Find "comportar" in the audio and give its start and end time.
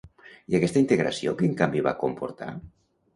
2.05-2.49